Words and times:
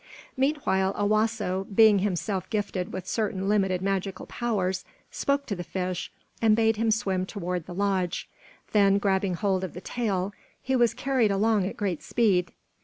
Meanwhile 0.35 0.95
Owasso, 0.95 1.65
being 1.75 1.99
himself 1.99 2.49
gifted 2.49 2.91
with 2.91 3.07
certain 3.07 3.47
limited 3.47 3.83
magical 3.83 4.25
powers, 4.25 4.83
spoke 5.11 5.45
to 5.45 5.55
the 5.55 5.63
fish 5.63 6.11
and 6.41 6.55
bade 6.55 6.77
him 6.77 6.89
swim 6.89 7.27
toward 7.27 7.67
the 7.67 7.75
lodge, 7.75 8.27
then 8.71 8.97
grabbing 8.97 9.35
hold 9.35 9.63
of 9.63 9.73
the 9.75 9.79
tail, 9.81 10.33
he 10.59 10.75
was 10.75 10.95
carried 10.95 11.29
along 11.29 11.67
at 11.67 11.77
great 11.77 12.01
speed. 12.01 12.51